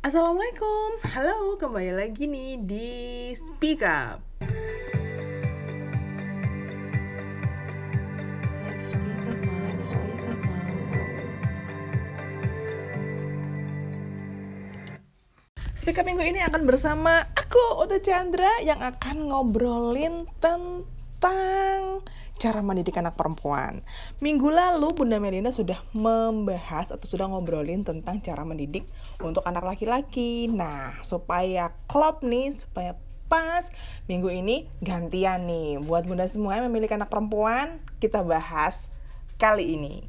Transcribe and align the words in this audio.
Assalamualaikum, 0.00 1.12
halo 1.12 1.60
kembali 1.60 1.92
lagi 1.92 2.24
nih 2.24 2.56
di 2.64 2.88
Speak 3.36 3.84
Up. 3.84 4.24
Speak 8.80 8.96
up, 9.28 9.76
speak 9.76 10.24
up. 10.24 10.40
Speak 15.76 16.00
Up 16.00 16.08
minggu 16.08 16.24
ini 16.24 16.40
akan 16.48 16.64
bersama 16.64 17.20
aku 17.36 17.84
Uta 17.84 18.00
Chandra 18.00 18.56
yang 18.64 18.80
akan 18.80 19.28
ngobrolin 19.28 20.24
tentang 20.40 20.88
cara 22.40 22.64
mendidik 22.64 22.96
anak 22.96 23.20
perempuan. 23.20 23.84
Minggu 24.24 24.48
lalu 24.48 24.96
Bunda 24.96 25.20
Melinda 25.20 25.52
sudah 25.52 25.76
membahas 25.92 26.88
atau 26.88 27.04
sudah 27.04 27.28
ngobrolin 27.28 27.84
tentang 27.84 28.24
cara 28.24 28.48
mendidik 28.48 28.88
untuk 29.20 29.44
anak 29.44 29.76
laki-laki. 29.76 30.48
Nah, 30.48 30.96
supaya 31.04 31.76
klop 31.84 32.24
nih, 32.24 32.56
supaya 32.56 32.96
pas 33.30 33.70
minggu 34.10 34.26
ini 34.26 34.66
gantian 34.82 35.46
nih 35.46 35.78
buat 35.86 36.02
bunda 36.02 36.26
semua 36.26 36.58
yang 36.58 36.66
memiliki 36.66 36.98
anak 36.98 37.14
perempuan 37.14 37.78
kita 38.02 38.26
bahas 38.26 38.90
kali 39.38 39.78
ini 39.78 40.02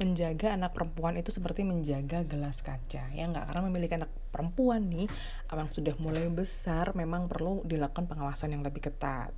menjaga 0.00 0.56
anak 0.56 0.72
perempuan 0.72 1.20
itu 1.20 1.28
seperti 1.28 1.60
menjaga 1.60 2.24
gelas 2.24 2.64
kaca 2.64 3.12
ya 3.12 3.24
nggak? 3.28 3.44
Karena 3.44 3.62
memiliki 3.68 3.94
anak 4.00 4.08
perempuan 4.32 4.88
nih 4.88 5.06
yang 5.52 5.68
sudah 5.68 5.94
mulai 6.00 6.24
besar 6.32 6.96
memang 6.96 7.28
perlu 7.28 7.60
dilakukan 7.68 8.08
pengawasan 8.08 8.56
yang 8.56 8.64
lebih 8.64 8.88
ketat. 8.88 9.36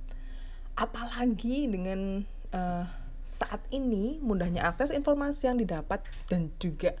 Apalagi 0.79 1.67
dengan 1.67 2.23
uh, 2.55 2.87
saat 3.27 3.59
ini 3.75 4.23
mudahnya 4.23 4.63
akses 4.63 4.95
informasi 4.95 5.51
yang 5.51 5.59
didapat 5.59 5.99
dan 6.31 6.47
juga 6.57 6.95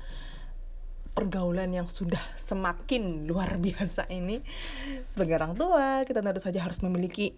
pergaulan 1.13 1.69
yang 1.69 1.87
sudah 1.87 2.21
semakin 2.35 3.29
luar 3.29 3.55
biasa 3.63 4.09
ini 4.09 4.41
sebagai 5.07 5.39
orang 5.39 5.53
tua 5.53 6.03
kita 6.03 6.19
tentu 6.19 6.41
saja 6.41 6.59
harus 6.59 6.81
memiliki 6.81 7.37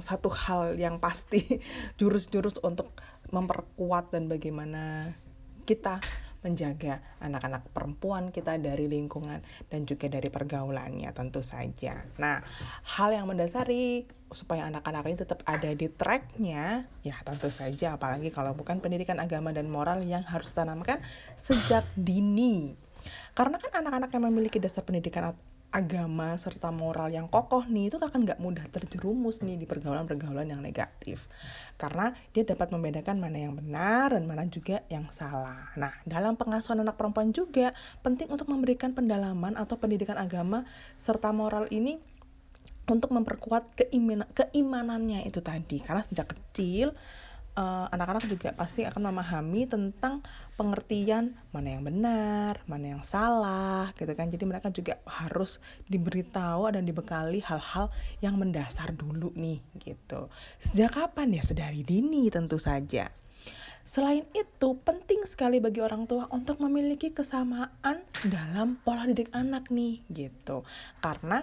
satu 0.00 0.32
hal 0.32 0.78
yang 0.80 0.98
pasti 0.98 1.60
jurus-jurus 2.00 2.58
untuk 2.64 2.96
memperkuat 3.30 4.10
dan 4.10 4.26
bagaimana 4.26 5.14
kita 5.70 6.02
menjaga 6.42 6.98
anak-anak 7.22 7.70
perempuan 7.70 8.34
kita 8.34 8.58
dari 8.58 8.90
lingkungan 8.90 9.38
dan 9.70 9.86
juga 9.86 10.10
dari 10.10 10.26
pergaulannya 10.32 11.06
tentu 11.14 11.46
saja. 11.46 12.00
Nah, 12.18 12.42
hal 12.98 13.14
yang 13.14 13.30
mendasari 13.30 14.08
supaya 14.34 14.66
anak-anak 14.66 15.04
ini 15.06 15.16
tetap 15.20 15.40
ada 15.46 15.70
di 15.70 15.86
tracknya, 15.86 16.90
ya 17.06 17.16
tentu 17.22 17.52
saja 17.52 17.94
apalagi 17.94 18.34
kalau 18.34 18.56
bukan 18.56 18.82
pendidikan 18.82 19.20
agama 19.22 19.54
dan 19.54 19.70
moral 19.70 20.02
yang 20.02 20.26
harus 20.26 20.50
ditanamkan 20.50 20.98
sejak 21.38 21.86
dini. 21.94 22.74
Karena 23.36 23.56
kan 23.60 23.70
anak-anak 23.84 24.10
yang 24.10 24.24
memiliki 24.26 24.58
dasar 24.58 24.82
pendidikan 24.82 25.30
agama 25.70 26.34
serta 26.34 26.74
moral 26.74 27.14
yang 27.14 27.30
kokoh 27.30 27.62
nih 27.66 27.90
itu 27.90 27.96
akan 27.96 28.26
nggak 28.26 28.42
mudah 28.42 28.66
terjerumus 28.74 29.42
nih 29.42 29.54
di 29.54 29.66
pergaulan-pergaulan 29.70 30.50
yang 30.50 30.58
negatif 30.58 31.30
karena 31.78 32.10
dia 32.34 32.42
dapat 32.42 32.74
membedakan 32.74 33.22
mana 33.22 33.38
yang 33.38 33.54
benar 33.54 34.12
dan 34.12 34.26
mana 34.26 34.44
juga 34.50 34.82
yang 34.90 35.06
salah. 35.14 35.70
Nah 35.78 35.94
dalam 36.02 36.34
pengasuhan 36.34 36.82
anak 36.82 36.98
perempuan 36.98 37.30
juga 37.30 37.72
penting 38.02 38.28
untuk 38.28 38.50
memberikan 38.50 38.92
pendalaman 38.92 39.54
atau 39.54 39.78
pendidikan 39.78 40.18
agama 40.18 40.66
serta 40.98 41.30
moral 41.30 41.70
ini 41.70 42.02
untuk 42.90 43.14
memperkuat 43.14 43.78
keimanan 43.78 44.26
keimanannya 44.34 45.22
itu 45.22 45.38
tadi 45.38 45.78
karena 45.78 46.02
sejak 46.02 46.34
kecil 46.34 46.90
anak-anak 47.58 48.24
uh, 48.24 48.30
juga 48.30 48.48
pasti 48.54 48.86
akan 48.86 49.10
memahami 49.10 49.66
tentang 49.66 50.22
pengertian 50.54 51.34
mana 51.50 51.68
yang 51.76 51.84
benar, 51.84 52.62
mana 52.64 52.96
yang 52.96 53.04
salah, 53.04 53.90
gitu 53.98 54.12
kan. 54.14 54.30
Jadi 54.30 54.44
mereka 54.46 54.68
juga 54.70 55.00
harus 55.08 55.58
diberitahu 55.90 56.70
dan 56.70 56.86
dibekali 56.86 57.42
hal-hal 57.42 57.90
yang 58.22 58.38
mendasar 58.38 58.94
dulu 58.94 59.34
nih, 59.34 59.58
gitu. 59.82 60.30
Sejak 60.62 60.94
kapan 60.94 61.36
ya? 61.36 61.42
Sedari 61.42 61.82
dini 61.82 62.30
tentu 62.30 62.60
saja. 62.60 63.10
Selain 63.80 64.22
itu, 64.36 64.68
penting 64.86 65.26
sekali 65.26 65.58
bagi 65.58 65.82
orang 65.82 66.06
tua 66.06 66.30
untuk 66.30 66.62
memiliki 66.62 67.10
kesamaan 67.10 68.04
dalam 68.22 68.78
pola 68.86 69.02
didik 69.08 69.32
anak 69.34 69.66
nih, 69.72 70.04
gitu. 70.12 70.62
Karena 71.02 71.42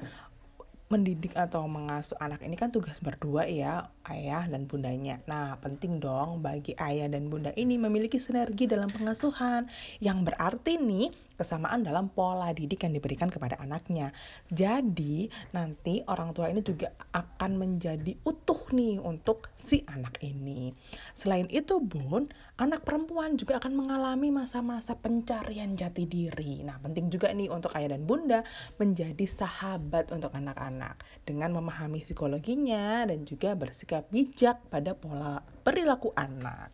mendidik 0.87 1.35
atau 1.35 1.67
mengasuh 1.67 2.15
anak 2.23 2.39
ini 2.47 2.55
kan 2.55 2.71
tugas 2.71 3.03
berdua 3.03 3.43
ya 3.43 3.91
ayah 4.07 4.47
dan 4.47 4.65
bundanya. 4.71 5.19
Nah 5.27 5.59
penting 5.59 5.99
dong 5.99 6.39
bagi 6.39 6.71
ayah 6.79 7.11
dan 7.11 7.27
bunda 7.27 7.51
ini 7.59 7.75
memiliki 7.75 8.17
sinergi 8.23 8.71
dalam 8.71 8.87
pengasuhan 8.87 9.67
yang 9.99 10.23
berarti 10.23 10.79
nih 10.79 11.26
kesamaan 11.37 11.85
dalam 11.85 12.09
pola 12.09 12.49
didik 12.51 12.83
yang 12.83 12.97
diberikan 12.97 13.29
kepada 13.29 13.61
anaknya. 13.61 14.09
Jadi 14.49 15.29
nanti 15.53 16.01
orang 16.09 16.33
tua 16.33 16.49
ini 16.49 16.65
juga 16.65 16.91
akan 17.13 17.51
menjadi 17.55 18.17
utuh 18.25 18.73
nih 18.73 18.97
untuk 18.97 19.53
si 19.53 19.85
anak 19.85 20.19
ini. 20.25 20.73
Selain 21.13 21.45
itu 21.53 21.77
bun, 21.77 22.27
anak 22.57 22.83
perempuan 22.83 23.37
juga 23.37 23.61
akan 23.61 23.77
mengalami 23.77 24.33
masa-masa 24.33 24.97
pencarian 24.97 25.77
jati 25.77 26.09
diri. 26.09 26.65
Nah 26.65 26.81
penting 26.81 27.13
juga 27.13 27.29
nih 27.29 27.53
untuk 27.53 27.71
ayah 27.77 27.93
dan 27.93 28.03
bunda 28.09 28.41
menjadi 28.81 29.23
sahabat 29.29 30.09
untuk 30.09 30.33
anak-anak 30.33 30.97
dengan 31.21 31.53
memahami 31.53 32.01
psikologinya 32.01 33.05
dan 33.05 33.23
juga 33.23 33.53
bersikap 33.53 34.09
bijak 34.09 34.57
pada 34.73 34.97
pola 34.97 35.45
perilaku 35.61 36.09
anak. 36.17 36.73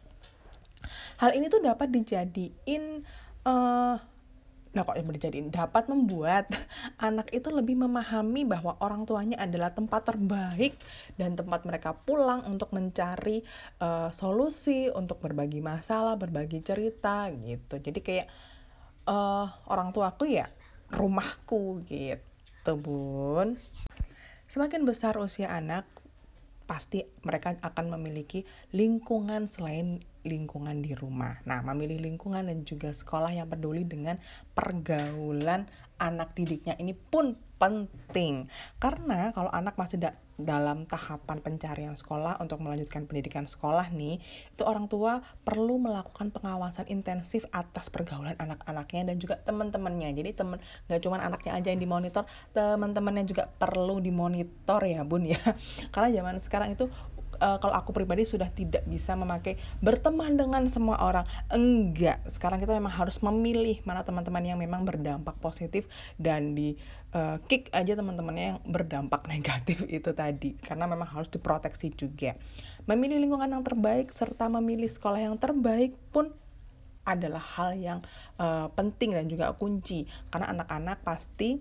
Hal 1.19 1.35
ini 1.35 1.47
tuh 1.47 1.63
dapat 1.63 1.91
dijadiin 1.91 3.03
uh, 3.47 3.95
Nah, 4.73 4.81
kok 4.81 4.97
yang 4.97 5.05
dijadiin 5.05 5.53
dapat 5.53 5.85
membuat 5.85 6.49
anak 6.97 7.29
itu 7.29 7.53
lebih 7.53 7.77
memahami 7.77 8.41
bahwa 8.41 8.73
orang 8.81 9.05
tuanya 9.05 9.37
adalah 9.37 9.69
tempat 9.69 10.09
terbaik 10.09 10.73
dan 11.13 11.37
tempat 11.37 11.61
mereka 11.69 11.93
pulang 11.93 12.41
untuk 12.49 12.73
mencari 12.73 13.45
uh, 13.77 14.09
solusi, 14.09 14.89
untuk 14.89 15.21
berbagi 15.21 15.61
masalah, 15.61 16.17
berbagi 16.17 16.65
cerita 16.65 17.29
gitu. 17.29 17.77
Jadi 17.77 17.99
kayak 18.01 18.27
uh, 19.05 19.45
orang 19.69 19.93
tuaku 19.93 20.25
ya 20.25 20.49
rumahku 20.89 21.85
gitu, 21.85 22.73
Bun. 22.77 23.61
Semakin 24.49 24.85
besar 24.85 25.17
usia 25.21 25.49
anak, 25.49 25.85
pasti 26.65 27.05
mereka 27.21 27.57
akan 27.61 27.97
memiliki 27.97 28.45
lingkungan 28.73 29.49
selain 29.49 30.01
lingkungan 30.23 30.79
di 30.79 30.95
rumah. 30.95 31.39
Nah, 31.43 31.59
memilih 31.61 31.99
lingkungan 31.99 32.47
dan 32.47 32.63
juga 32.63 32.91
sekolah 32.95 33.31
yang 33.35 33.47
peduli 33.51 33.83
dengan 33.83 34.19
pergaulan 34.55 35.67
anak 35.99 36.35
didiknya 36.35 36.75
ini 36.79 36.95
pun 36.95 37.37
penting. 37.61 38.51
Karena 38.81 39.31
kalau 39.31 39.47
anak 39.53 39.79
masih 39.79 40.01
da 40.01 40.11
dalam 40.33 40.89
tahapan 40.89 41.39
pencarian 41.45 41.93
sekolah 41.93 42.41
untuk 42.41 42.57
melanjutkan 42.59 43.05
pendidikan 43.05 43.45
sekolah 43.45 43.93
nih, 43.93 44.17
itu 44.51 44.63
orang 44.65 44.89
tua 44.89 45.21
perlu 45.45 45.77
melakukan 45.77 46.33
pengawasan 46.33 46.89
intensif 46.89 47.45
atas 47.53 47.93
pergaulan 47.93 48.33
anak-anaknya 48.41 49.13
dan 49.13 49.17
juga 49.21 49.39
teman-temannya. 49.45 50.09
Jadi 50.17 50.29
teman 50.33 50.57
nggak 50.89 51.01
cuma 51.05 51.21
anaknya 51.21 51.53
aja 51.53 51.69
yang 51.71 51.81
dimonitor, 51.85 52.25
teman-temannya 52.51 53.23
juga 53.29 53.47
perlu 53.47 54.01
dimonitor 54.01 54.81
ya 54.83 55.05
bun 55.05 55.29
ya. 55.29 55.39
Karena 55.93 56.09
zaman 56.11 56.35
sekarang 56.41 56.73
itu 56.73 56.89
uh, 57.43 57.57
kalau 57.59 57.75
aku 57.75 57.91
pribadi 57.91 58.23
sudah 58.23 58.47
tidak 58.47 58.87
bisa 58.87 59.13
memakai 59.19 59.59
berteman 59.83 60.39
dengan 60.39 60.63
semua 60.71 61.03
orang. 61.03 61.27
Enggak. 61.51 62.23
Sekarang 62.31 62.63
kita 62.63 62.71
memang 62.71 62.95
harus 62.95 63.19
memilih 63.19 63.83
mana 63.83 64.07
teman-teman 64.07 64.43
yang 64.47 64.55
memang 64.55 64.87
berdampak 64.87 65.35
positif 65.43 65.91
dan 66.15 66.55
di 66.55 66.79
uh, 67.11 67.43
kick 67.51 67.67
aja 67.75 67.99
teman-temannya 67.99 68.55
yang 68.55 68.59
berdampak 68.63 69.27
negatif 69.31 69.83
itu 69.91 70.15
tadi. 70.15 70.55
Karena 70.63 70.87
memang 70.87 71.11
harus 71.11 71.27
diproteksi 71.27 71.91
juga. 71.91 72.39
Memilih 72.87 73.19
lingkungan 73.19 73.51
yang 73.51 73.63
terbaik 73.63 74.15
serta 74.15 74.47
memilih 74.47 74.87
sekolah 74.87 75.19
yang 75.19 75.35
terbaik 75.35 75.95
pun 76.15 76.31
adalah 77.03 77.43
hal 77.59 77.75
yang 77.75 77.99
uh, 78.39 78.71
penting 78.71 79.11
dan 79.11 79.27
juga 79.27 79.51
kunci. 79.59 80.07
Karena 80.31 80.55
anak-anak 80.55 81.03
pasti 81.03 81.59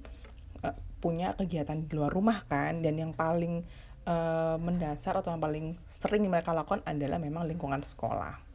uh, 0.63 0.77
punya 1.03 1.35
kegiatan 1.35 1.83
di 1.83 1.91
luar 1.99 2.15
rumah 2.15 2.47
kan. 2.47 2.79
Dan 2.79 3.03
yang 3.03 3.11
paling 3.11 3.67
uh, 4.07 4.57
mendasar 4.59 5.19
atau 5.19 5.35
yang 5.35 5.43
paling 5.43 5.67
sering 5.87 6.27
mereka 6.27 6.55
lakukan 6.55 6.83
adalah 6.87 7.19
memang 7.19 7.47
lingkungan 7.47 7.83
sekolah. 7.83 8.53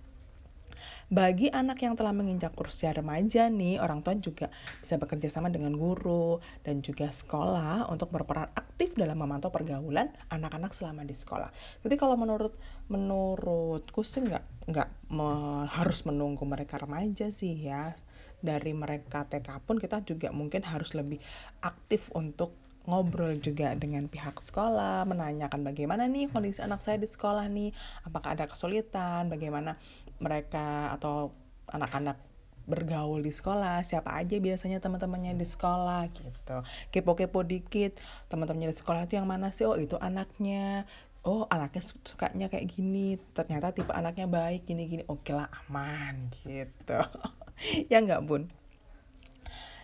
Bagi 1.08 1.48
anak 1.48 1.80
yang 1.88 1.96
telah 1.96 2.12
menginjak 2.12 2.52
usia 2.60 2.92
remaja 2.92 3.48
nih, 3.48 3.80
orang 3.80 4.04
tua 4.04 4.20
juga 4.20 4.52
bisa 4.84 5.00
bekerja 5.00 5.32
sama 5.32 5.48
dengan 5.48 5.72
guru 5.80 6.44
dan 6.68 6.84
juga 6.84 7.08
sekolah 7.08 7.88
untuk 7.88 8.12
berperan 8.12 8.52
aktif 8.52 8.92
dalam 9.00 9.16
memantau 9.16 9.48
pergaulan 9.48 10.12
anak-anak 10.28 10.76
selama 10.76 11.08
di 11.08 11.16
sekolah. 11.16 11.48
Jadi 11.80 11.96
kalau 11.96 12.20
menurut 12.20 12.60
menurutku 12.92 14.04
sih 14.04 14.28
nggak 14.28 14.68
nggak 14.68 14.90
me, 15.16 15.64
harus 15.72 16.04
menunggu 16.04 16.44
mereka 16.44 16.76
remaja 16.76 17.32
sih 17.32 17.56
ya. 17.56 17.96
Dari 18.38 18.76
mereka 18.76 19.24
TK 19.26 19.64
pun 19.64 19.80
kita 19.80 20.04
juga 20.04 20.36
mungkin 20.36 20.62
harus 20.68 20.92
lebih 20.92 21.24
aktif 21.64 22.12
untuk 22.14 22.67
ngobrol 22.88 23.36
juga 23.44 23.75
dengan 23.75 24.07
pihak 24.07 24.39
sekolah, 24.39 25.04
menanyakan 25.04 25.62
bagaimana 25.68 26.07
nih 26.07 26.31
kondisi 26.31 26.63
anak 26.63 26.80
saya 26.80 26.95
di 26.95 27.06
sekolah 27.06 27.45
nih, 27.51 27.75
apakah 28.07 28.34
ada 28.39 28.48
kesulitan, 28.48 29.28
bagaimana 29.28 29.75
mereka 30.24 30.95
atau 30.95 31.36
anak-anak 31.68 32.16
bergaul 32.68 33.24
di 33.24 33.31
sekolah, 33.31 33.80
siapa 33.84 34.12
aja 34.16 34.36
biasanya 34.39 34.84
teman-temannya 34.84 35.39
di 35.39 35.48
sekolah 35.48 36.12
gitu. 36.12 36.57
Kepo-kepo 36.92 37.44
dikit, 37.48 38.00
teman-temannya 38.28 38.75
di 38.75 38.78
sekolah 38.78 39.07
itu 39.07 39.16
yang 39.16 39.28
mana 39.28 39.56
sih? 39.56 39.63
Oh, 39.63 39.80
itu 39.80 39.95
anaknya. 40.00 40.84
Oh, 41.24 41.48
anaknya 41.48 41.84
sukanya 41.84 42.48
kayak 42.51 42.68
gini. 42.72 43.16
Ternyata 43.31 43.72
tipe 43.72 43.95
anaknya 43.95 44.28
baik 44.28 44.68
gini-gini. 44.68 45.07
Oke 45.07 45.31
lah, 45.31 45.48
aman 45.68 46.28
gitu. 46.44 47.00
ya 47.92 48.04
nggak, 48.04 48.24
Bun? 48.28 48.51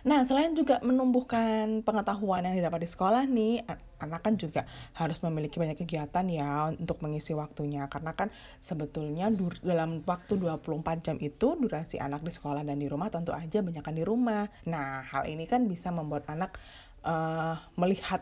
Nah, 0.04 0.20
selain 0.28 0.52
juga 0.52 0.84
menumbuhkan 0.84 1.80
pengetahuan 1.80 2.44
yang 2.44 2.52
didapat 2.52 2.84
di 2.84 2.88
sekolah 2.92 3.24
nih, 3.24 3.64
anak 4.04 4.20
kan 4.20 4.36
juga 4.36 4.68
harus 5.00 5.24
memiliki 5.24 5.56
banyak 5.56 5.80
kegiatan 5.80 6.28
ya 6.28 6.68
untuk 6.76 7.00
mengisi 7.00 7.32
waktunya. 7.32 7.88
Karena 7.88 8.12
kan 8.12 8.28
sebetulnya 8.60 9.32
dalam 9.64 10.04
waktu 10.04 10.36
24 10.36 11.00
jam 11.00 11.16
itu 11.16 11.56
durasi 11.56 11.96
anak 12.04 12.20
di 12.20 12.28
sekolah 12.28 12.60
dan 12.68 12.76
di 12.76 12.84
rumah 12.84 13.08
tentu 13.08 13.32
aja 13.32 13.64
banyak 13.64 13.80
di 13.80 14.04
rumah. 14.04 14.44
Nah, 14.68 15.00
hal 15.08 15.24
ini 15.24 15.48
kan 15.48 15.64
bisa 15.64 15.88
membuat 15.88 16.28
anak 16.28 16.60
uh, 17.00 17.56
melihat 17.80 18.20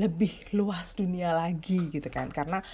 lebih 0.00 0.32
luas 0.56 0.96
dunia 0.96 1.36
lagi 1.36 1.92
gitu 1.92 2.08
kan. 2.08 2.32
Karena 2.32 2.64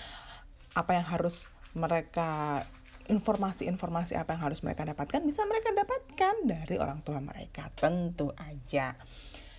apa 0.79 0.95
yang 0.95 1.07
harus 1.11 1.51
mereka 1.75 2.63
informasi-informasi 3.09 4.17
apa 4.17 4.37
yang 4.37 4.43
harus 4.49 4.65
mereka 4.65 4.89
dapatkan 4.89 5.21
bisa 5.25 5.45
mereka 5.45 5.77
dapatkan 5.77 6.35
dari 6.45 6.77
orang 6.81 7.05
tua 7.05 7.21
mereka 7.21 7.69
tentu 7.77 8.33
aja. 8.37 8.97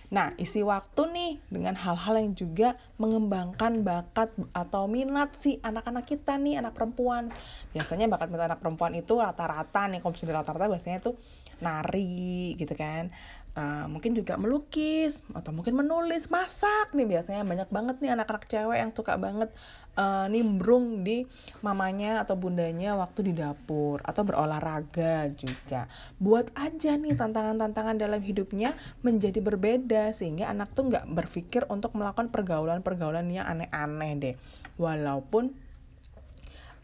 Nah, 0.06 0.38
isi 0.38 0.62
waktu 0.62 1.02
nih 1.10 1.32
dengan 1.50 1.74
hal-hal 1.74 2.14
yang 2.22 2.30
juga 2.38 2.78
mengembangkan 2.94 3.82
bakat 3.82 4.30
atau 4.54 4.86
minat 4.86 5.34
si 5.34 5.58
anak-anak 5.58 6.06
kita 6.06 6.38
nih, 6.38 6.62
anak 6.62 6.78
perempuan. 6.78 7.34
Biasanya 7.74 8.06
bakat 8.06 8.30
minat 8.30 8.54
anak 8.54 8.62
perempuan 8.62 8.94
itu 8.94 9.18
rata-rata 9.18 9.90
nih, 9.90 9.98
kalau 9.98 10.14
rata-rata 10.14 10.70
biasanya 10.70 11.02
itu 11.02 11.18
nari 11.56 12.52
gitu 12.60 12.76
kan 12.76 13.08
uh, 13.56 13.88
mungkin 13.88 14.12
juga 14.12 14.36
melukis 14.36 15.24
atau 15.32 15.50
mungkin 15.50 15.74
menulis 15.74 16.28
masak 16.28 16.92
nih 16.92 17.08
biasanya. 17.08 17.42
Banyak 17.42 17.68
banget 17.72 17.96
nih 18.04 18.12
anak-anak 18.12 18.44
cewek 18.46 18.78
yang 18.78 18.92
suka 18.92 19.16
banget 19.16 19.50
uh, 19.96 20.28
nimbrung 20.28 21.02
di 21.02 21.24
mamanya 21.64 22.22
atau 22.22 22.36
bundanya 22.36 22.94
waktu 22.94 23.32
di 23.32 23.32
dapur 23.32 24.04
atau 24.04 24.22
berolahraga 24.22 25.32
juga. 25.32 25.88
Buat 26.20 26.52
aja 26.54 26.94
nih 27.00 27.16
tantangan-tantangan 27.16 27.96
dalam 27.96 28.20
hidupnya 28.20 28.76
menjadi 29.00 29.40
berbeda 29.40 30.12
sehingga 30.12 30.52
anak 30.52 30.76
tuh 30.76 30.92
nggak 30.92 31.08
berpikir 31.10 31.64
untuk 31.72 31.96
melakukan 31.96 32.28
pergaulan-pergaulan 32.28 33.26
yang 33.32 33.48
aneh-aneh 33.48 34.12
deh. 34.20 34.34
Walaupun 34.76 35.56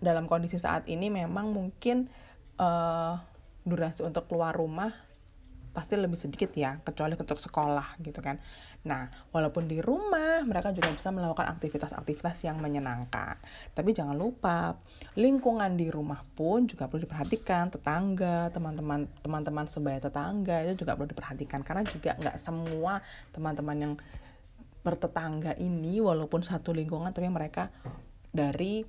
dalam 0.03 0.27
kondisi 0.27 0.59
saat 0.59 0.89
ini 0.91 1.13
memang 1.13 1.55
mungkin 1.55 2.11
uh, 2.59 3.23
durasi 3.63 4.03
untuk 4.03 4.27
keluar 4.27 4.51
rumah 4.51 5.12
pasti 5.73 5.97
lebih 5.97 6.21
sedikit 6.21 6.53
ya, 6.53 6.79
kecuali 6.85 7.17
untuk 7.17 7.41
sekolah 7.41 7.99
gitu 8.05 8.21
kan. 8.21 8.37
Nah, 8.85 9.09
walaupun 9.33 9.67
di 9.67 9.81
rumah 9.81 10.45
mereka 10.45 10.71
juga 10.71 10.93
bisa 10.93 11.09
melakukan 11.09 11.49
aktivitas-aktivitas 11.59 12.45
yang 12.45 12.61
menyenangkan. 12.61 13.41
Tapi 13.73 13.91
jangan 13.97 14.15
lupa, 14.15 14.77
lingkungan 15.17 15.75
di 15.75 15.89
rumah 15.89 16.21
pun 16.37 16.69
juga 16.69 16.87
perlu 16.87 17.09
diperhatikan, 17.09 17.73
tetangga, 17.73 18.53
teman-teman 18.53 19.09
teman-teman 19.25 19.65
sebaya 19.67 19.99
tetangga 19.99 20.61
itu 20.63 20.85
juga 20.85 20.95
perlu 20.95 21.09
diperhatikan 21.11 21.65
karena 21.65 21.83
juga 21.89 22.13
nggak 22.21 22.37
semua 22.37 23.01
teman-teman 23.33 23.77
yang 23.77 23.95
bertetangga 24.83 25.55
ini 25.63 26.03
walaupun 26.03 26.43
satu 26.43 26.75
lingkungan 26.75 27.15
tapi 27.15 27.31
mereka 27.31 27.71
dari 28.35 28.83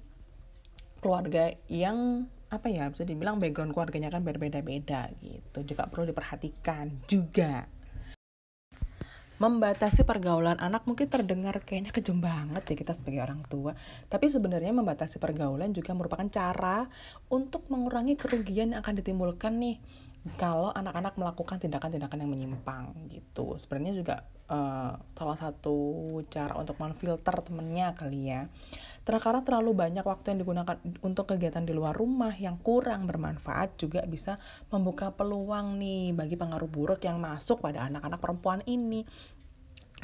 keluarga 1.04 1.54
yang 1.70 2.26
apa 2.54 2.70
ya 2.70 2.86
bisa 2.94 3.02
dibilang 3.02 3.42
background 3.42 3.74
keluarganya 3.74 4.14
kan 4.14 4.22
berbeda-beda 4.22 5.10
gitu. 5.18 5.66
Juga 5.66 5.90
perlu 5.90 6.14
diperhatikan 6.14 6.94
juga. 7.10 7.66
Membatasi 9.42 10.06
pergaulan 10.06 10.62
anak 10.62 10.86
mungkin 10.86 11.10
terdengar 11.10 11.58
kayaknya 11.66 11.90
kejem 11.90 12.22
banget 12.22 12.64
ya 12.64 12.76
kita 12.78 12.94
sebagai 12.94 13.26
orang 13.26 13.42
tua. 13.50 13.74
Tapi 14.08 14.30
sebenarnya 14.30 14.72
membatasi 14.72 15.18
pergaulan 15.18 15.74
juga 15.74 15.98
merupakan 15.98 16.30
cara 16.30 16.86
untuk 17.34 17.66
mengurangi 17.74 18.14
kerugian 18.14 18.78
yang 18.78 18.86
akan 18.86 19.02
ditimbulkan 19.02 19.58
nih 19.58 19.82
kalau 20.40 20.72
anak-anak 20.72 21.20
melakukan 21.20 21.60
tindakan-tindakan 21.60 22.24
yang 22.24 22.32
menyimpang 22.32 22.96
gitu. 23.12 23.60
Sebenarnya 23.60 23.92
juga 23.92 24.16
uh, 24.48 24.96
salah 25.20 25.36
satu 25.36 25.76
cara 26.32 26.56
untuk 26.56 26.80
menfilter 26.80 27.44
temennya 27.44 27.92
kali 27.92 28.32
ya. 28.32 28.48
Karena 29.04 29.44
terlalu 29.44 29.76
banyak 29.76 30.06
waktu 30.08 30.32
yang 30.32 30.40
digunakan 30.48 30.80
untuk 31.04 31.36
kegiatan 31.36 31.68
di 31.68 31.76
luar 31.76 31.92
rumah 31.92 32.32
yang 32.40 32.56
kurang 32.64 33.04
bermanfaat 33.04 33.76
juga 33.76 34.00
bisa 34.08 34.40
membuka 34.72 35.12
peluang 35.12 35.76
nih 35.76 36.16
bagi 36.16 36.40
pengaruh 36.40 36.72
buruk 36.72 37.04
yang 37.04 37.20
masuk 37.20 37.60
pada 37.60 37.84
anak-anak 37.92 38.24
perempuan 38.24 38.64
ini 38.64 39.04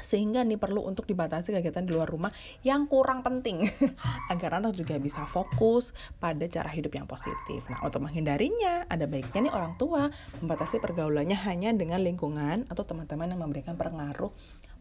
sehingga 0.02 0.44
nih 0.46 0.60
perlu 0.60 0.86
untuk 0.86 1.06
dibatasi 1.08 1.56
kegiatan 1.56 1.84
di 1.86 1.92
luar 1.96 2.08
rumah 2.08 2.32
yang 2.62 2.86
kurang 2.86 3.24
penting 3.26 3.66
agar 4.34 4.60
anak 4.60 4.76
juga 4.76 4.98
bisa 4.98 5.24
fokus 5.26 5.92
pada 6.18 6.46
cara 6.48 6.70
hidup 6.72 6.96
yang 6.96 7.08
positif. 7.08 7.66
Nah, 7.68 7.82
untuk 7.84 8.06
menghindarinya, 8.06 8.88
ada 8.88 9.06
baiknya 9.06 9.50
nih 9.50 9.54
orang 9.54 9.74
tua 9.76 10.08
membatasi 10.40 10.80
pergaulannya 10.80 11.38
hanya 11.48 11.74
dengan 11.76 12.02
lingkungan 12.04 12.68
atau 12.68 12.84
teman-teman 12.86 13.32
yang 13.32 13.42
memberikan 13.42 13.76
pengaruh 13.76 14.32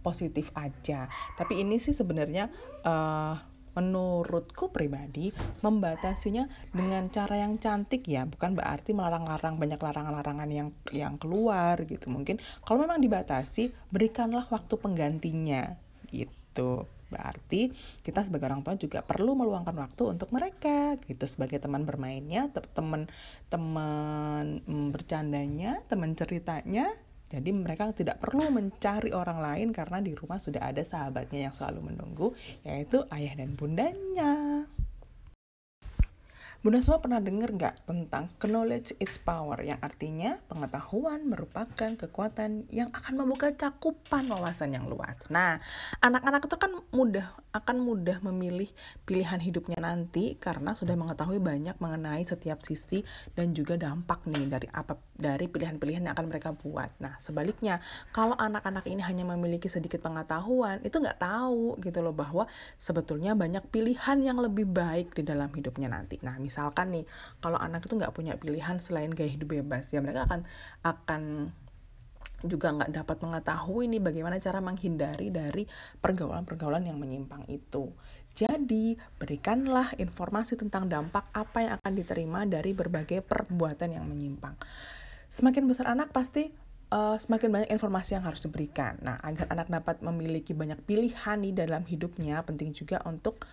positif 0.00 0.54
aja. 0.54 1.10
Tapi 1.34 1.60
ini 1.62 1.82
sih 1.82 1.92
sebenarnya 1.92 2.48
uh, 2.86 3.34
menurutku 3.78 4.74
pribadi 4.74 5.30
membatasinya 5.62 6.50
dengan 6.74 7.06
cara 7.14 7.46
yang 7.46 7.62
cantik 7.62 8.02
ya. 8.10 8.26
Bukan 8.26 8.58
berarti 8.58 8.90
melarang-larang 8.90 9.54
banyak 9.54 9.78
larangan-larangan 9.78 10.50
yang 10.50 10.68
yang 10.90 11.14
keluar 11.22 11.78
gitu. 11.86 12.10
Mungkin 12.10 12.42
kalau 12.66 12.82
memang 12.82 12.98
dibatasi 12.98 13.70
berikanlah 13.94 14.50
waktu 14.50 14.74
penggantinya 14.74 15.78
gitu. 16.10 16.90
Berarti 17.08 17.72
kita 18.04 18.20
sebagai 18.20 18.52
orang 18.52 18.60
tua 18.60 18.76
juga 18.76 19.00
perlu 19.00 19.32
meluangkan 19.32 19.72
waktu 19.78 20.02
untuk 20.18 20.28
mereka 20.34 20.98
gitu. 21.06 21.24
Sebagai 21.24 21.62
teman 21.62 21.86
bermainnya 21.88 22.52
teman 22.76 23.08
teman 23.48 24.60
mm, 24.66 24.92
bercandanya 24.92 25.80
teman 25.88 26.12
ceritanya 26.12 26.92
jadi 27.28 27.50
mereka 27.52 27.92
tidak 27.92 28.24
perlu 28.24 28.48
mencari 28.48 29.12
orang 29.12 29.44
lain 29.44 29.68
karena 29.76 30.00
di 30.00 30.16
rumah 30.16 30.40
sudah 30.40 30.64
ada 30.64 30.80
sahabatnya 30.80 31.48
yang 31.48 31.54
selalu 31.54 31.92
menunggu, 31.92 32.32
yaitu 32.64 33.04
ayah 33.12 33.36
dan 33.36 33.52
bundanya. 33.52 34.64
Bunda 36.58 36.82
semua 36.82 36.98
pernah 36.98 37.22
dengar 37.22 37.54
nggak 37.54 37.86
tentang 37.86 38.34
knowledge 38.42 38.90
its 38.98 39.14
power 39.22 39.62
yang 39.62 39.78
artinya 39.78 40.42
pengetahuan 40.50 41.22
merupakan 41.22 41.94
kekuatan 41.94 42.66
yang 42.66 42.90
akan 42.90 43.14
membuka 43.14 43.54
cakupan 43.54 44.26
wawasan 44.26 44.74
yang 44.74 44.90
luas. 44.90 45.22
Nah, 45.30 45.62
anak-anak 46.02 46.50
itu 46.50 46.58
kan 46.58 46.74
mudah 46.90 47.30
akan 47.54 47.78
mudah 47.78 48.18
memilih 48.26 48.66
pilihan 49.06 49.38
hidupnya 49.38 49.78
nanti 49.78 50.34
karena 50.34 50.74
sudah 50.74 50.98
mengetahui 50.98 51.38
banyak 51.38 51.78
mengenai 51.78 52.26
setiap 52.26 52.58
sisi 52.66 53.06
dan 53.38 53.54
juga 53.54 53.78
dampak 53.78 54.26
nih 54.26 54.50
dari 54.50 54.66
apa 54.74 54.98
dari 55.18 55.50
pilihan-pilihan 55.50 56.06
yang 56.06 56.14
akan 56.14 56.30
mereka 56.30 56.54
buat. 56.54 56.94
Nah, 57.02 57.18
sebaliknya 57.18 57.82
kalau 58.14 58.38
anak-anak 58.38 58.86
ini 58.86 59.02
hanya 59.02 59.26
memiliki 59.26 59.66
sedikit 59.66 59.98
pengetahuan, 59.98 60.78
itu 60.86 61.02
nggak 61.02 61.18
tahu 61.18 61.74
gitu 61.82 61.98
loh 62.00 62.14
bahwa 62.14 62.46
sebetulnya 62.78 63.34
banyak 63.34 63.66
pilihan 63.68 64.18
yang 64.22 64.38
lebih 64.38 64.70
baik 64.70 65.18
di 65.18 65.26
dalam 65.26 65.50
hidupnya 65.50 65.90
nanti. 65.90 66.22
Nah, 66.22 66.38
misalkan 66.38 66.94
nih 66.94 67.04
kalau 67.42 67.58
anak 67.58 67.82
itu 67.84 67.98
nggak 67.98 68.14
punya 68.14 68.38
pilihan 68.38 68.78
selain 68.78 69.10
gaya 69.10 69.28
hidup 69.28 69.50
bebas 69.58 69.90
ya 69.90 69.98
mereka 69.98 70.30
akan 70.30 70.46
akan 70.86 71.22
juga 72.46 72.70
nggak 72.70 72.94
dapat 72.94 73.18
mengetahui 73.18 73.90
nih 73.90 73.98
bagaimana 73.98 74.38
cara 74.38 74.62
menghindari 74.62 75.34
dari 75.34 75.66
pergaulan-pergaulan 75.98 76.86
yang 76.86 76.94
menyimpang 76.94 77.42
itu. 77.50 77.90
Jadi, 78.38 78.94
berikanlah 79.18 79.98
informasi 79.98 80.54
tentang 80.54 80.86
dampak 80.86 81.26
apa 81.34 81.58
yang 81.58 81.72
akan 81.82 81.92
diterima 81.98 82.46
dari 82.46 82.70
berbagai 82.70 83.26
perbuatan 83.26 83.98
yang 83.98 84.06
menyimpang. 84.06 84.54
Semakin 85.28 85.68
besar 85.68 85.92
anak 85.92 86.12
pasti 86.12 86.48
uh, 86.92 87.16
semakin 87.20 87.48
banyak 87.52 87.70
informasi 87.72 88.16
yang 88.16 88.24
harus 88.24 88.40
diberikan. 88.40 88.96
Nah, 89.04 89.20
agar 89.20 89.48
anak 89.52 89.68
dapat 89.68 89.96
memiliki 90.00 90.56
banyak 90.56 90.80
pilihan 90.84 91.36
nih 91.40 91.54
dalam 91.54 91.84
hidupnya, 91.84 92.40
penting 92.44 92.72
juga 92.72 93.00
untuk 93.04 93.44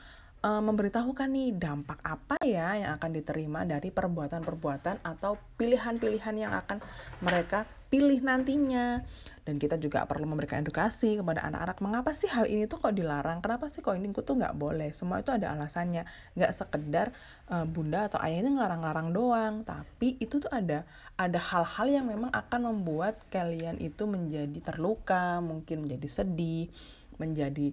uh, 0.46 0.62
memberitahukan 0.62 1.26
nih 1.26 1.58
dampak 1.58 1.98
apa 2.06 2.38
ya 2.46 2.78
yang 2.78 2.92
akan 3.02 3.12
diterima 3.18 3.66
dari 3.66 3.90
perbuatan-perbuatan 3.90 5.02
atau 5.02 5.42
pilihan-pilihan 5.58 6.36
yang 6.38 6.54
akan 6.54 6.78
mereka 7.26 7.66
pilih 7.90 8.22
nantinya. 8.22 9.02
Dan 9.46 9.62
kita 9.62 9.78
juga 9.78 10.10
perlu 10.10 10.26
memberikan 10.26 10.66
edukasi 10.66 11.22
kepada 11.22 11.46
anak-anak 11.46 11.78
mengapa 11.78 12.10
sih 12.18 12.26
hal 12.34 12.50
ini 12.50 12.66
tuh 12.66 12.82
kok 12.82 12.98
dilarang, 12.98 13.46
kenapa 13.46 13.70
sih 13.70 13.86
kok 13.86 13.94
ini 13.94 14.10
tuh 14.10 14.42
nggak 14.42 14.58
boleh. 14.58 14.90
Semua 14.90 15.22
itu 15.22 15.30
ada 15.30 15.54
alasannya, 15.54 16.02
nggak 16.34 16.52
sekedar 16.54 17.14
uh, 17.54 17.62
bunda 17.70 18.10
atau 18.10 18.18
ayah 18.26 18.42
ini 18.42 18.58
ngelarang-larang 18.58 19.14
doang, 19.14 19.54
tapi 19.62 20.18
itu 20.18 20.42
tuh 20.42 20.50
ada 20.50 20.82
ada 21.14 21.38
hal-hal 21.38 21.88
yang 22.02 22.06
memang 22.10 22.34
akan 22.34 22.74
membuat 22.74 23.22
kalian 23.30 23.78
itu 23.78 24.10
menjadi 24.10 24.60
terluka, 24.66 25.38
mungkin 25.46 25.86
menjadi 25.86 26.10
sedih, 26.10 26.74
menjadi 27.22 27.72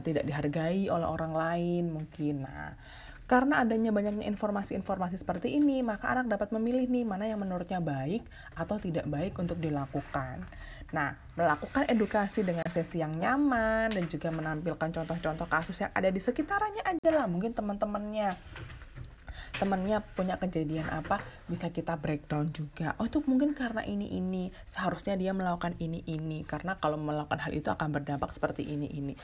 tidak 0.00 0.24
dihargai 0.26 0.88
oleh 0.88 1.06
orang 1.06 1.32
lain 1.34 1.84
mungkin. 1.92 2.46
Nah, 2.46 2.74
Karena 3.24 3.64
adanya 3.64 3.88
banyaknya 3.88 4.28
informasi-informasi 4.28 5.16
seperti 5.16 5.56
ini, 5.56 5.80
maka 5.80 6.12
anak 6.12 6.28
dapat 6.36 6.52
memilih 6.52 6.84
nih 6.92 7.08
mana 7.08 7.24
yang 7.24 7.40
menurutnya 7.40 7.80
baik 7.80 8.20
atau 8.52 8.76
tidak 8.76 9.08
baik 9.08 9.32
untuk 9.40 9.56
dilakukan. 9.64 10.44
Nah, 10.92 11.16
melakukan 11.32 11.88
edukasi 11.88 12.44
dengan 12.44 12.68
sesi 12.68 13.00
yang 13.00 13.16
nyaman 13.16 13.96
dan 13.96 14.04
juga 14.12 14.28
menampilkan 14.28 14.92
contoh-contoh 14.92 15.48
kasus 15.48 15.80
yang 15.80 15.92
ada 15.96 16.12
di 16.12 16.20
sekitarnya 16.20 16.84
adalah 16.84 17.24
mungkin 17.24 17.56
teman-temannya 17.56 18.28
temennya 19.54 20.02
punya 20.14 20.38
kejadian 20.38 20.90
apa 20.90 21.22
bisa 21.46 21.70
kita 21.70 21.94
breakdown 21.98 22.50
juga 22.50 22.98
oh 22.98 23.06
itu 23.06 23.22
mungkin 23.26 23.54
karena 23.54 23.86
ini 23.86 24.14
ini 24.18 24.50
seharusnya 24.66 25.14
dia 25.14 25.30
melakukan 25.30 25.78
ini 25.78 26.02
ini 26.06 26.42
karena 26.42 26.78
kalau 26.78 26.98
melakukan 26.98 27.38
hal 27.38 27.52
itu 27.54 27.70
akan 27.70 27.94
berdampak 27.94 28.30
seperti 28.34 28.66
ini 28.66 28.90
ini 28.90 29.14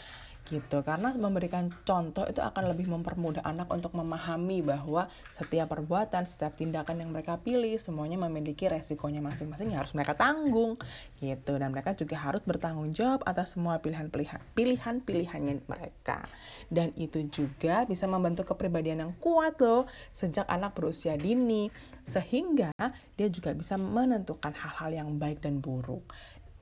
gitu. 0.49 0.81
Karena 0.81 1.13
memberikan 1.13 1.69
contoh 1.85 2.25
itu 2.25 2.41
akan 2.41 2.73
lebih 2.73 2.89
mempermudah 2.89 3.45
anak 3.45 3.69
untuk 3.69 3.93
memahami 3.93 4.65
bahwa 4.65 5.11
setiap 5.37 5.73
perbuatan 5.75 6.25
setiap 6.25 6.57
tindakan 6.57 7.03
yang 7.05 7.11
mereka 7.13 7.37
pilih 7.37 7.77
semuanya 7.77 8.17
memiliki 8.17 8.67
resikonya 8.71 9.21
masing-masing 9.21 9.75
yang 9.75 9.85
harus 9.85 9.93
mereka 9.93 10.17
tanggung 10.17 10.81
gitu. 11.21 11.59
Dan 11.61 11.75
mereka 11.75 11.93
juga 11.93 12.17
harus 12.19 12.41
bertanggung 12.47 12.91
jawab 12.97 13.21
atas 13.29 13.59
semua 13.59 13.79
pilihan-pilihan 13.83 14.41
pilihan-pilihannya 14.57 15.67
mereka. 15.69 16.25
Dan 16.71 16.95
itu 16.97 17.27
juga 17.29 17.85
bisa 17.85 18.09
membentuk 18.09 18.49
kepribadian 18.49 19.05
yang 19.05 19.13
kuat 19.19 19.61
loh 19.61 19.85
sejak 20.17 20.47
anak 20.49 20.73
berusia 20.73 21.15
dini 21.19 21.69
sehingga 22.05 22.75
dia 23.15 23.29
juga 23.31 23.55
bisa 23.55 23.79
menentukan 23.79 24.51
hal-hal 24.51 24.91
yang 25.05 25.09
baik 25.21 25.45
dan 25.45 25.63
buruk 25.63 26.03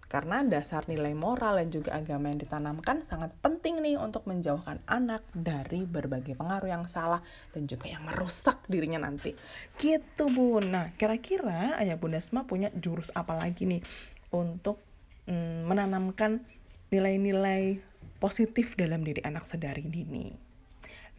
karena 0.09 0.41
dasar 0.41 0.89
nilai 0.89 1.13
moral 1.13 1.61
dan 1.61 1.69
juga 1.69 1.93
agama 1.93 2.33
yang 2.33 2.41
ditanamkan 2.41 3.05
sangat 3.05 3.29
penting 3.45 3.85
nih 3.85 4.01
untuk 4.01 4.25
menjauhkan 4.25 4.81
anak 4.89 5.21
dari 5.37 5.85
berbagai 5.85 6.33
pengaruh 6.33 6.69
yang 6.69 6.89
salah 6.89 7.21
dan 7.53 7.69
juga 7.69 7.93
yang 7.93 8.09
merusak 8.09 8.65
dirinya 8.73 9.05
nanti. 9.05 9.37
Gitu 9.77 10.33
bun. 10.33 10.73
Nah 10.73 10.97
kira-kira 10.97 11.77
ayah 11.77 12.01
bunda 12.01 12.25
semua 12.25 12.49
punya 12.49 12.73
jurus 12.73 13.13
apa 13.13 13.37
lagi 13.37 13.69
nih 13.69 13.85
untuk 14.33 14.81
mm, 15.29 15.69
menanamkan 15.69 16.41
nilai-nilai 16.89 17.85
positif 18.17 18.81
dalam 18.81 19.05
diri 19.05 19.21
anak 19.21 19.45
sedari 19.45 19.85
dini. 19.85 20.33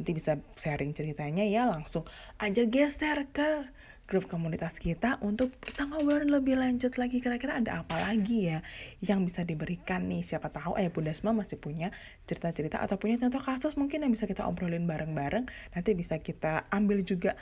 Nanti 0.01 0.11
bisa 0.17 0.33
sharing 0.57 0.97
ceritanya 0.97 1.45
ya 1.45 1.69
langsung 1.69 2.09
aja 2.41 2.65
geser 2.65 3.29
ke 3.29 3.69
grup 4.09 4.25
komunitas 4.25 4.81
kita 4.81 5.21
untuk 5.21 5.53
kita 5.61 5.85
ngobrolin 5.85 6.33
lebih 6.33 6.57
lanjut 6.57 6.97
lagi. 6.97 7.21
Kira-kira 7.21 7.61
ada 7.61 7.85
apa 7.85 8.01
lagi 8.01 8.49
ya 8.49 8.65
yang 9.05 9.21
bisa 9.21 9.45
diberikan 9.45 10.09
nih? 10.09 10.25
Siapa 10.25 10.49
tahu 10.49 10.73
ayah 10.81 10.89
bunda 10.89 11.13
semua 11.13 11.37
masih 11.37 11.61
punya 11.61 11.93
cerita-cerita 12.25 12.81
atau 12.81 12.97
punya 12.97 13.21
contoh 13.21 13.37
kasus 13.37 13.77
mungkin 13.77 14.01
yang 14.01 14.09
bisa 14.09 14.25
kita 14.25 14.49
obrolin 14.49 14.89
bareng-bareng. 14.89 15.45
Nanti 15.77 15.93
bisa 15.93 16.17
kita 16.17 16.65
ambil 16.73 17.05
juga 17.05 17.37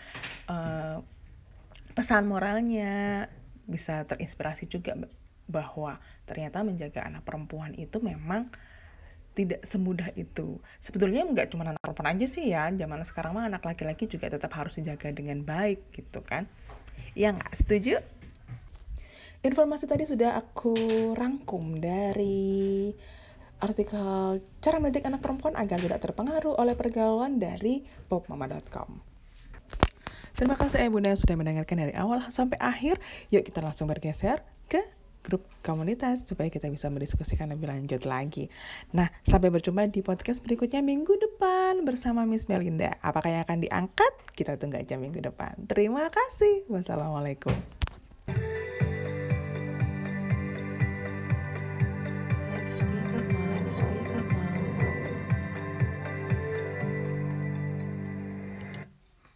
uh, 0.52 1.00
pesan 1.96 2.28
moralnya 2.28 3.26
bisa 3.64 4.04
terinspirasi 4.04 4.68
juga 4.68 5.00
bahwa 5.48 6.04
ternyata 6.28 6.60
menjaga 6.68 7.08
anak 7.08 7.24
perempuan 7.24 7.72
itu 7.80 8.04
memang 8.04 8.52
tidak 9.38 9.62
semudah 9.62 10.10
itu. 10.18 10.58
Sebetulnya 10.82 11.22
nggak 11.30 11.54
cuma 11.54 11.70
anak 11.70 11.78
perempuan 11.78 12.18
aja 12.18 12.26
sih 12.26 12.50
ya, 12.50 12.74
zaman 12.74 13.06
sekarang 13.06 13.38
mah 13.38 13.46
anak 13.46 13.62
laki-laki 13.62 14.10
juga 14.10 14.34
tetap 14.34 14.50
harus 14.58 14.74
dijaga 14.82 15.14
dengan 15.14 15.46
baik 15.46 15.94
gitu 15.94 16.26
kan. 16.26 16.50
Ya 17.14 17.30
nggak 17.30 17.54
setuju? 17.54 18.02
Informasi 19.46 19.86
tadi 19.86 20.10
sudah 20.10 20.34
aku 20.34 20.74
rangkum 21.14 21.78
dari 21.78 22.90
artikel 23.62 24.42
cara 24.58 24.78
mendidik 24.82 25.06
anak 25.06 25.22
perempuan 25.22 25.54
agar 25.54 25.78
tidak 25.78 26.02
terpengaruh 26.02 26.58
oleh 26.58 26.74
pergaulan 26.74 27.38
dari 27.38 27.86
popmama.com. 28.10 28.98
Terima 30.38 30.54
kasih 30.54 30.86
ya 30.86 30.90
Bunda 30.90 31.18
sudah 31.18 31.38
mendengarkan 31.38 31.78
dari 31.78 31.94
awal 31.98 32.26
sampai 32.30 32.58
akhir. 32.62 32.98
Yuk 33.34 33.46
kita 33.46 33.62
langsung 33.62 33.90
bergeser 33.90 34.42
ke 34.70 34.97
grup 35.22 35.46
komunitas 35.66 36.24
supaya 36.26 36.48
kita 36.48 36.72
bisa 36.72 36.88
mendiskusikan 36.88 37.52
lebih 37.52 37.68
lanjut 37.68 38.04
lagi. 38.08 38.48
Nah, 38.96 39.12
sampai 39.24 39.52
berjumpa 39.52 39.90
di 39.92 40.02
podcast 40.02 40.40
berikutnya 40.42 40.80
minggu 40.80 41.14
depan 41.18 41.84
bersama 41.84 42.24
Miss 42.24 42.48
Melinda. 42.48 42.96
Apakah 43.04 43.30
yang 43.32 43.44
akan 43.44 43.60
diangkat? 43.64 44.14
Kita 44.32 44.56
tunggu 44.56 44.80
aja 44.80 44.96
minggu 44.96 45.20
depan. 45.20 45.68
Terima 45.68 46.08
kasih. 46.08 46.66
Wassalamualaikum. 46.72 47.54
Let's 53.68 53.84
speak 53.84 54.07